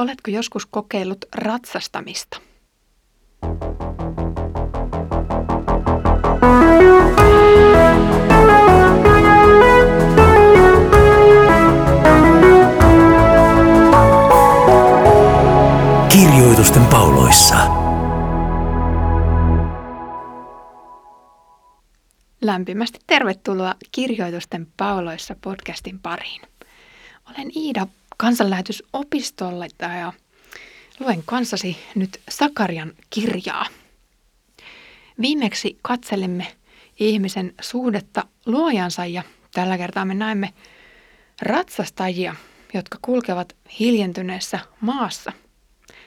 [0.00, 2.40] Oletko joskus kokeillut ratsastamista?
[16.08, 17.56] Kirjoitusten pauloissa.
[22.40, 26.42] Lämpimästi tervetuloa Kirjoitusten pauloissa podcastin pariin.
[27.30, 27.86] Olen Iida
[28.20, 29.64] kansanlähetysopistolla
[30.00, 30.12] ja
[30.98, 33.66] luen kanssasi nyt Sakarian kirjaa.
[35.20, 36.46] Viimeksi katselimme
[36.98, 39.22] ihmisen suhdetta luojansa ja
[39.54, 40.52] tällä kertaa me näemme
[41.42, 42.34] ratsastajia,
[42.74, 45.32] jotka kulkevat hiljentyneessä maassa.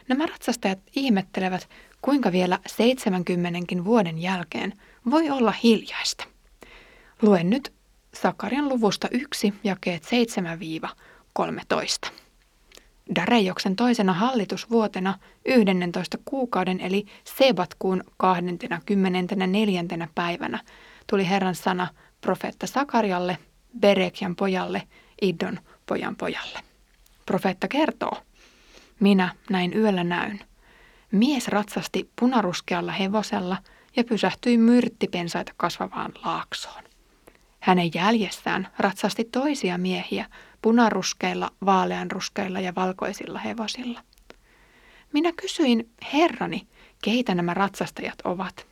[0.08, 1.70] Nämä ratsastajat ihmettelevät,
[2.02, 4.73] kuinka vielä 70 vuoden jälkeen
[5.09, 6.26] voi olla hiljaista.
[7.22, 7.73] Luen nyt
[8.14, 10.04] Sakarian luvusta 1 jakeet
[10.86, 10.95] 7-13.
[13.16, 19.84] Darejoksen toisena hallitusvuotena 11 kuukauden eli Sebatkuun 24.
[20.16, 20.59] päivänä
[21.09, 21.88] tuli Herran sana
[22.22, 23.38] profeetta Sakarialle,
[23.80, 24.84] Berekjan pojalle,
[25.22, 26.59] Iddon pojan pojalle.
[27.26, 28.17] Profeetta kertoo,
[29.00, 30.39] minä näin yöllä näyn.
[31.11, 33.58] Mies ratsasti punaruskealla hevosella
[33.95, 36.84] ja pysähtyi myrttipensaita kasvavaan laaksoon.
[37.59, 40.26] Hänen jäljessään ratsasti toisia miehiä
[40.64, 44.02] punaruskeilla, vaaleanruskeilla ja valkoisilla hevosilla.
[45.14, 46.67] Minä kysyin herrani,
[47.03, 48.67] keitä nämä ratsastajat ovat.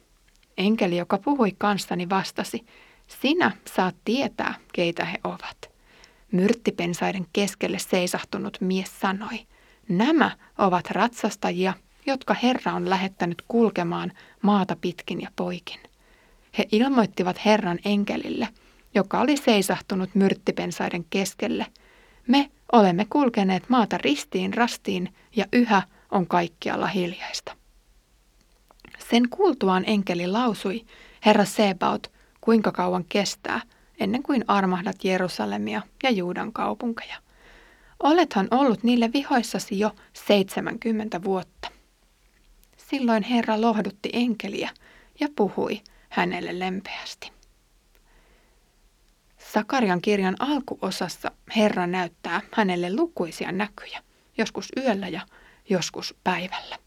[0.57, 2.65] Enkeli, joka puhui kanssani, vastasi,
[3.07, 5.71] sinä saat tietää, keitä he ovat.
[6.31, 9.39] Myrttipensaiden keskelle seisahtunut mies sanoi,
[9.89, 11.73] nämä ovat ratsastajia,
[12.05, 14.11] jotka Herra on lähettänyt kulkemaan
[14.41, 15.79] maata pitkin ja poikin.
[16.57, 18.47] He ilmoittivat Herran enkelille,
[18.95, 21.65] joka oli seisahtunut myrttipensaiden keskelle.
[22.27, 27.55] Me olemme kulkeneet maata ristiin rastiin ja yhä on kaikkialla hiljaista.
[29.09, 30.85] Sen kuultuaan enkeli lausui,
[31.25, 32.11] Herra Sebaot,
[32.41, 33.61] kuinka kauan kestää,
[33.99, 37.17] ennen kuin armahdat Jerusalemia ja Juudan kaupunkeja.
[38.03, 41.67] Olethan ollut niille vihoissasi jo 70 vuotta.
[42.77, 44.69] Silloin Herra lohdutti enkeliä
[45.19, 47.31] ja puhui hänelle lempeästi.
[49.53, 54.03] Sakarian kirjan alkuosassa Herra näyttää hänelle lukuisia näkyjä,
[54.37, 55.21] joskus yöllä ja
[55.69, 56.77] joskus päivällä.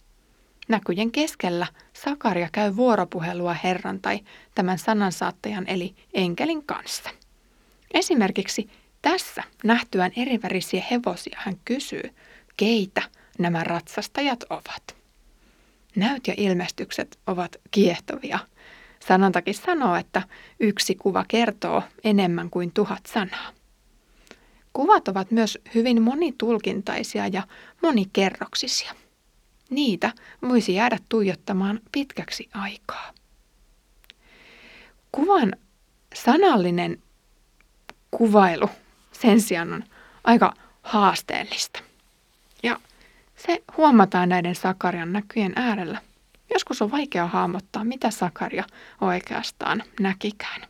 [0.69, 4.21] Näkyjen keskellä Sakaria käy vuoropuhelua Herran tai
[4.55, 7.11] tämän sanansaattajan eli enkelin kanssa.
[7.95, 8.71] Esimerkiksi
[9.03, 12.15] tässä nähtyään erivärisiä hevosia hän kysyy,
[12.57, 13.03] keitä
[13.39, 14.97] nämä ratsastajat ovat.
[15.97, 18.39] Näyt ja ilmestykset ovat kiehtovia.
[19.09, 20.23] Sanontakin sanoo, että
[20.61, 23.53] yksi kuva kertoo enemmän kuin tuhat sanaa.
[24.73, 27.43] Kuvat ovat myös hyvin monitulkintaisia ja
[27.83, 28.95] monikerroksisia.
[29.71, 30.13] Niitä
[30.49, 33.13] voisi jäädä tuijottamaan pitkäksi aikaa.
[35.13, 35.53] Kuvan
[36.15, 37.03] sanallinen
[38.11, 38.71] kuvailu
[39.13, 39.85] sen sijaan on
[40.25, 41.81] aika haasteellista.
[42.63, 42.81] Ja
[43.37, 45.99] se huomataan näiden Sakarian näkyjen äärellä.
[46.55, 48.65] Joskus on vaikea hahmottaa, mitä Sakaria
[49.01, 50.63] oikeastaan näkikään.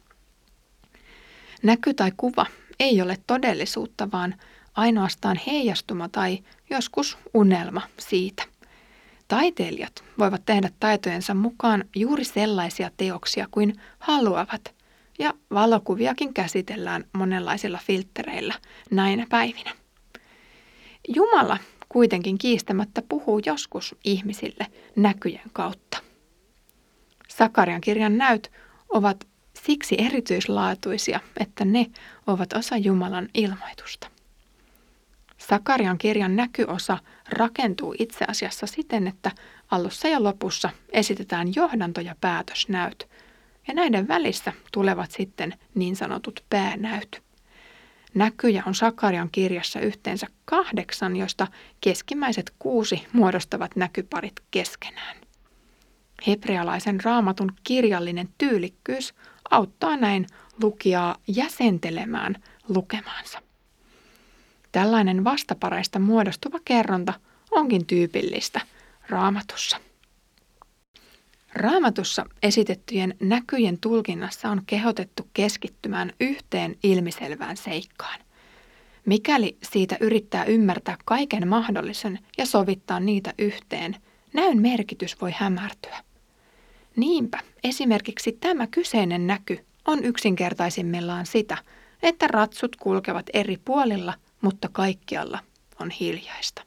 [1.62, 2.47] Näky tai kuva
[2.81, 4.34] ei ole todellisuutta, vaan
[4.75, 6.39] ainoastaan heijastuma tai
[6.71, 8.43] joskus unelma siitä.
[9.28, 14.75] Taiteilijat voivat tehdä taitojensa mukaan juuri sellaisia teoksia kuin haluavat,
[15.19, 18.55] ja valokuviakin käsitellään monenlaisilla filtreillä
[18.91, 19.72] näinä päivinä.
[21.09, 21.59] Jumala
[21.89, 25.99] kuitenkin kiistämättä puhuu joskus ihmisille näkyjen kautta.
[27.28, 28.53] Sakarian kirjan näyt
[28.89, 31.87] ovat siksi erityislaatuisia, että ne
[32.27, 34.06] ovat osa Jumalan ilmoitusta.
[35.39, 39.31] Sakarian kirjan näkyosa rakentuu itse asiassa siten, että
[39.71, 43.09] alussa ja lopussa esitetään johdanto- ja päätösnäyt,
[43.69, 47.22] ja näiden välissä tulevat sitten niin sanotut päänäyt.
[48.14, 51.47] Näkyjä on Sakarian kirjassa yhteensä kahdeksan, joista
[51.80, 55.16] keskimmäiset kuusi muodostavat näkyparit keskenään.
[56.27, 59.15] Hebrealaisen raamatun kirjallinen tyylikkyys
[59.50, 60.27] auttaa näin
[60.62, 63.42] lukijaa jäsentelemään lukemaansa.
[64.72, 67.15] Tällainen vastapareista muodostuva kerronta
[67.50, 68.60] onkin tyypillistä
[69.09, 69.77] raamatussa.
[71.54, 78.21] Raamatussa esitettyjen näkyjen tulkinnassa on kehotettu keskittymään yhteen ilmiselvään seikkaan.
[79.06, 83.97] Mikäli siitä yrittää ymmärtää kaiken mahdollisen ja sovittaa niitä yhteen,
[84.33, 86.04] näyn merkitys voi hämärtyä.
[86.97, 91.56] Niinpä esimerkiksi tämä kyseinen näky on yksinkertaisimmillaan sitä,
[92.03, 95.39] että ratsut kulkevat eri puolilla, mutta kaikkialla
[95.80, 96.62] on hiljaista.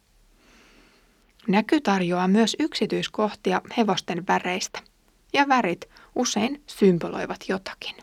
[1.47, 4.79] Näky tarjoaa myös yksityiskohtia hevosten väreistä,
[5.33, 7.95] ja värit usein symboloivat jotakin.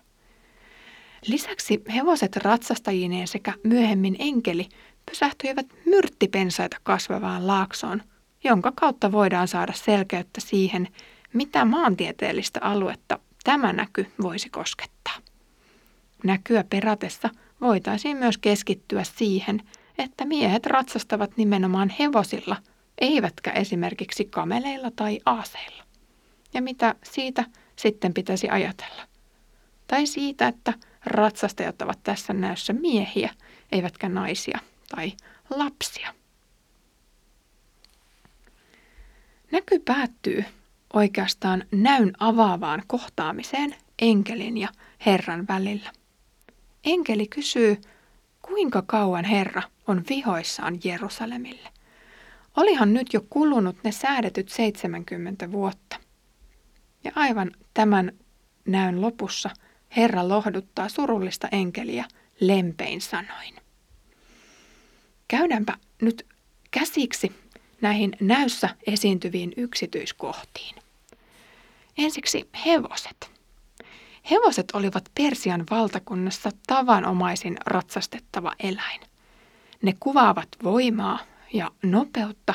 [1.27, 4.69] Lisäksi hevoset ratsastajineen sekä myöhemmin enkeli
[5.11, 8.03] pysähtyivät myrttipensaita kasvavaan laaksoon,
[8.45, 10.89] jonka kautta voidaan saada selkeyttä siihen,
[11.33, 15.15] mitä maantieteellistä aluetta tämä näky voisi koskettaa.
[16.25, 17.31] Näkyä peratessa
[17.61, 19.61] voitaisiin myös keskittyä siihen,
[19.99, 22.57] että miehet ratsastavat nimenomaan hevosilla,
[22.99, 25.85] eivätkä esimerkiksi kameleilla tai aaseilla.
[26.55, 27.45] Ja mitä siitä
[27.77, 29.03] sitten pitäisi ajatella?
[29.87, 30.73] Tai siitä, että
[31.05, 33.31] ratsastajat ovat tässä näyssä miehiä,
[33.73, 34.59] eivätkä naisia
[34.89, 35.13] tai
[35.51, 36.15] lapsia.
[39.53, 40.45] Näky päättyy
[40.93, 44.69] oikeastaan näyn avaavaan kohtaamiseen enkelin ja
[45.07, 45.93] Herran välillä.
[46.85, 47.81] Enkeli kysyy,
[48.43, 51.74] kuinka kauan Herra on vihoissaan Jerusalemille.
[52.57, 55.97] Olihan nyt jo kulunut ne säädetyt 70 vuotta.
[57.05, 58.13] Ja aivan tämän
[58.67, 59.51] näyn lopussa
[59.97, 62.05] Herra lohduttaa surullista enkeliä
[62.41, 63.55] lempein sanoin.
[65.29, 66.27] Käydäänpä nyt
[66.71, 67.33] käsiksi
[67.81, 70.75] näihin näyssä esiintyviin yksityiskohtiin.
[71.99, 73.31] Ensiksi hevoset.
[74.31, 79.01] Hevoset olivat Persian valtakunnassa tavanomaisin ratsastettava eläin.
[79.83, 81.19] Ne kuvaavat voimaa
[81.55, 82.55] ja nopeutta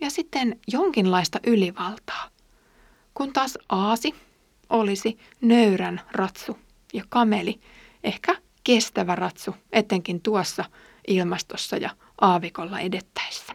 [0.00, 2.28] ja sitten jonkinlaista ylivaltaa.
[3.14, 4.14] Kun taas aasi
[4.70, 6.58] olisi nöyrän ratsu
[6.92, 7.60] ja kameli
[8.04, 8.34] ehkä
[8.64, 10.64] kestävä ratsu, etenkin tuossa
[11.08, 11.90] ilmastossa ja
[12.20, 13.52] aavikolla edettäessä.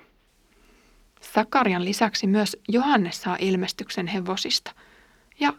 [1.21, 4.71] Sakarian lisäksi myös Johannes saa ilmestyksen hevosista,
[5.39, 5.53] ja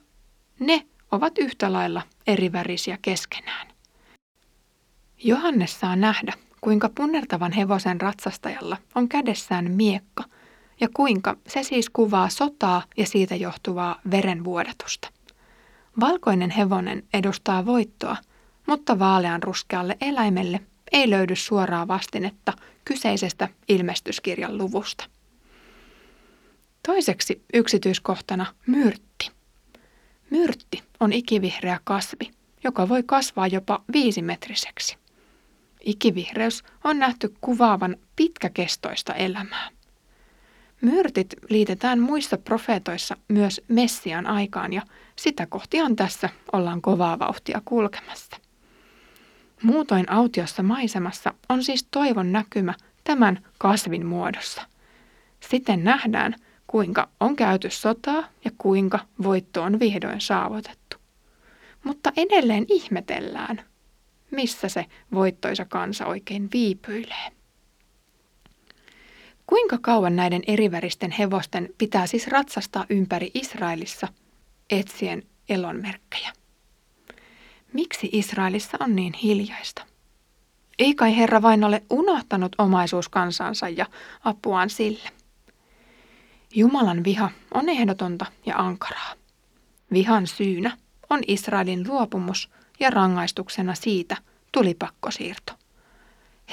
[0.59, 3.69] ne ovat yhtä lailla erivärisiä keskenään.
[5.25, 6.33] Johannes saa nähdä,
[6.63, 10.25] kuinka punnertavan hevosen ratsastajalla on kädessään miekka
[10.81, 15.09] ja kuinka se siis kuvaa sotaa ja siitä johtuvaa verenvuodatusta.
[16.01, 18.17] Valkoinen hevonen edustaa voittoa,
[18.67, 20.61] mutta vaalean ruskealle eläimelle
[20.93, 22.53] ei löydy suoraa vastinetta
[22.85, 25.05] kyseisestä ilmestyskirjan luvusta.
[26.87, 29.31] Toiseksi yksityiskohtana myrtti.
[30.31, 32.31] Myrtti on ikivihreä kasvi,
[32.65, 35.02] joka voi kasvaa jopa viisimetriseksi.
[35.85, 39.69] Ikivihreys on nähty kuvaavan pitkäkestoista elämää.
[40.81, 44.83] Myrtit liitetään muissa profeetoissa myös Messian aikaan ja
[45.17, 48.37] sitä kohtihan tässä ollaan kovaa vauhtia kulkemassa.
[49.63, 52.75] Muutoin autiossa maisemassa on siis toivon näkymä
[53.05, 54.63] tämän kasvin muodossa.
[55.41, 56.35] Siten nähdään,
[56.67, 60.97] kuinka on käyty sotaa ja kuinka voitto on vihdoin saavutettu.
[61.85, 63.63] Mutta edelleen ihmetellään,
[64.33, 67.33] missä se voittoisa kansa oikein viipyilee.
[69.47, 74.09] Kuinka kauan näiden eriväristen hevosten pitää siis ratsastaa ympäri Israelissa
[74.71, 76.33] etsien elonmerkkejä?
[77.73, 79.83] Miksi Israelissa on niin hiljaista?
[80.79, 83.87] Ei kai Herra vain ole unohtanut omaisuuskansansa ja
[84.25, 85.11] apuaan sille.
[86.55, 89.15] Jumalan viha on ehdotonta ja ankaraa.
[89.93, 90.77] Vihan syynä
[91.11, 92.51] on Israelin luopumus
[92.83, 94.17] ja rangaistuksena siitä
[94.53, 95.53] tuli pakkosiirto.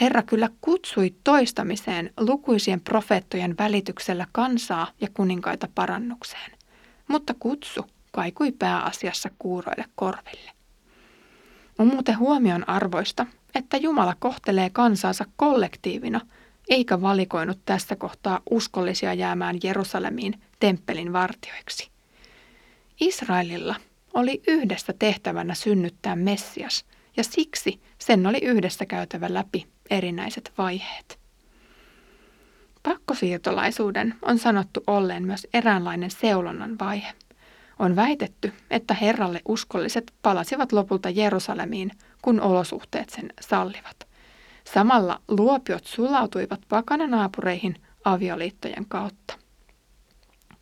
[0.02, 6.52] Herra kyllä kutsui toistamiseen lukuisien profeettojen välityksellä kansaa ja kuninkaita parannukseen,
[7.08, 10.52] mutta kutsu kaikui pääasiassa kuuroille korville.
[11.80, 13.26] On muuten huomion arvoista,
[13.56, 16.22] että Jumala kohtelee kansansa kollektiivina–
[16.70, 21.90] eikä valikoinut tässä kohtaa uskollisia jäämään Jerusalemiin temppelin vartioiksi.
[23.00, 23.76] Israelilla
[24.14, 26.86] oli yhdessä tehtävänä synnyttää Messias,
[27.18, 31.20] ja siksi sen oli yhdessä käytävä läpi erinäiset vaiheet.
[32.84, 37.14] Pakkosiirtolaisuuden on sanottu olleen myös eräänlainen seulonnan vaihe.
[37.80, 44.08] On väitetty, että Herralle uskolliset palasivat lopulta Jerusalemiin, kun olosuhteet sen sallivat.
[44.74, 47.76] Samalla luopiot sulautuivat pakananaapureihin
[48.06, 49.34] avioliittojen kautta.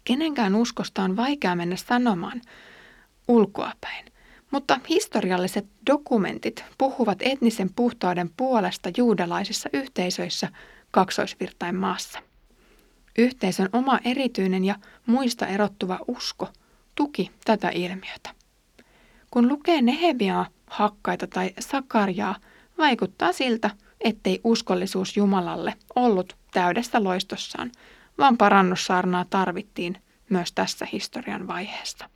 [0.04, 2.42] Kenenkään uskosta on vaikea mennä sanomaan
[3.28, 4.06] ulkoapäin,
[4.52, 10.50] mutta historialliset dokumentit puhuvat etnisen puhtauden puolesta juudalaisissa yhteisöissä
[10.92, 12.20] kaksoisvirtain maassa.
[13.18, 16.48] Yhteisön oma erityinen ja muista erottuva usko
[16.96, 18.30] tuki tätä ilmiötä.
[19.32, 22.36] Kun lukee Nehemiaa, Hakkaita tai Sakarjaa,
[22.78, 23.70] vaikuttaa siltä,
[24.02, 27.72] ettei uskollisuus Jumalalle ollut täydessä loistossaan,
[28.18, 29.98] vaan parannussaarnaa tarvittiin
[30.30, 32.10] myös tässä historian vaiheessa.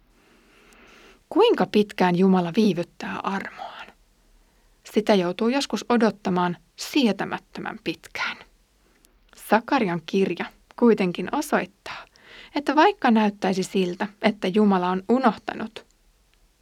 [1.33, 3.88] Kuinka pitkään Jumala viivyttää armoaan?
[4.93, 8.38] Sitä joutuu joskus odottamaan sietämättömän pitkään.
[9.50, 10.45] Sakarian kirja
[10.79, 12.05] kuitenkin osoittaa,
[12.55, 15.85] että vaikka näyttäisi siltä, että Jumala on unohtanut,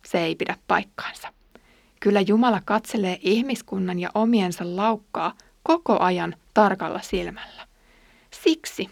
[0.06, 1.34] se ei pidä paikkaansa.
[2.00, 5.34] Kyllä Jumala katselee ihmiskunnan ja omiensa laukkaa
[5.64, 7.68] koko ajan tarkalla silmällä.
[8.44, 8.90] Siksi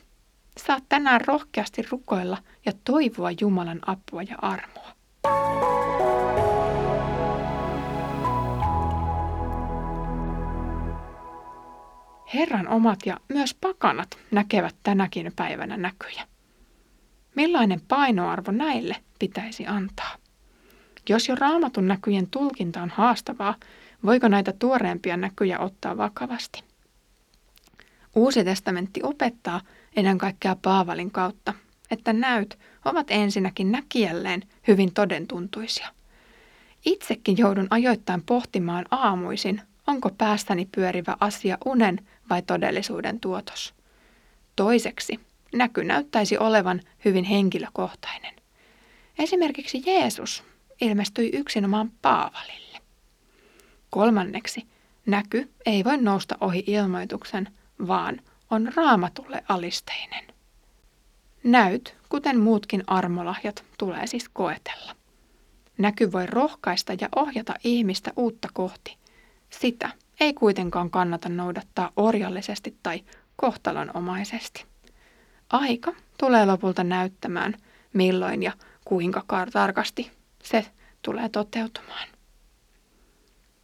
[0.57, 4.96] saat tänään rohkeasti rukoilla ja toivoa Jumalan apua ja armoa.
[12.33, 16.27] Herran omat ja myös pakanat näkevät tänäkin päivänä näkyjä.
[17.35, 20.15] Millainen painoarvo näille pitäisi antaa?
[21.09, 23.55] Jos jo raamatun näkyjen tulkinta on haastavaa,
[24.05, 26.63] voiko näitä tuoreempia näkyjä ottaa vakavasti?
[28.15, 29.61] Uusi testamentti opettaa
[29.95, 31.53] ennen kaikkea Paavalin kautta,
[31.91, 35.87] että näyt ovat ensinnäkin näkijälleen hyvin todentuntuisia.
[36.85, 43.73] Itsekin joudun ajoittain pohtimaan aamuisin, onko päästäni pyörivä asia unen vai todellisuuden tuotos.
[44.55, 45.19] Toiseksi,
[45.53, 48.35] näky näyttäisi olevan hyvin henkilökohtainen.
[49.19, 50.43] Esimerkiksi Jeesus
[50.81, 52.79] ilmestyi yksinomaan Paavalille.
[53.89, 54.67] Kolmanneksi,
[55.05, 57.47] näky ei voi nousta ohi ilmoituksen,
[57.87, 60.36] vaan on raamatulle alisteinen.
[61.43, 64.95] Näyt, kuten muutkin armolahjat, tulee siis koetella.
[65.77, 68.97] Näky voi rohkaista ja ohjata ihmistä uutta kohti.
[69.49, 69.89] Sitä
[70.19, 73.03] ei kuitenkaan kannata noudattaa orjallisesti tai
[73.35, 74.65] kohtalonomaisesti.
[75.49, 77.53] Aika tulee lopulta näyttämään,
[77.93, 78.51] milloin ja
[78.85, 80.11] kuinka tarkasti
[80.43, 80.65] se
[81.01, 82.07] tulee toteutumaan.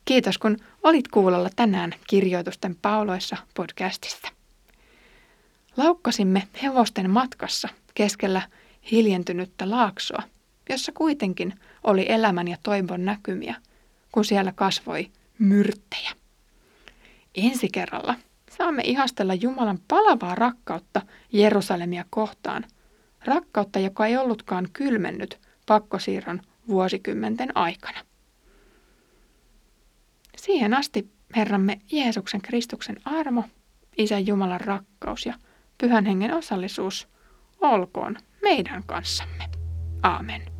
[0.05, 4.29] Kiitos kun olit kuulolla tänään kirjoitusten pauloissa podcastista.
[5.77, 8.41] Laukkasimme hevosten matkassa keskellä
[8.91, 10.23] hiljentynyttä laaksoa,
[10.69, 13.55] jossa kuitenkin oli elämän ja toivon näkymiä,
[14.11, 16.11] kun siellä kasvoi myrttejä.
[17.35, 18.15] Ensi kerralla
[18.57, 21.01] saamme ihastella Jumalan palavaa rakkautta
[21.31, 22.65] Jerusalemia kohtaan,
[23.25, 27.99] rakkautta, joka ei ollutkaan kylmennyt pakkosiirron vuosikymmenten aikana.
[30.37, 33.43] Siihen asti Herramme Jeesuksen Kristuksen armo,
[33.97, 35.33] Isän Jumalan rakkaus ja
[35.83, 37.07] pyhän hengen osallisuus
[37.61, 39.49] olkoon meidän kanssamme.
[40.03, 40.53] Aamen.